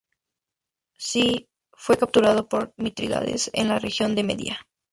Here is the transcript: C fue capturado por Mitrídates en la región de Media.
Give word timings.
C 0.97 1.45
fue 1.73 1.95
capturado 1.95 2.49
por 2.49 2.73
Mitrídates 2.75 3.51
en 3.53 3.67
la 3.67 3.77
región 3.77 4.15
de 4.15 4.23
Media. 4.23 4.67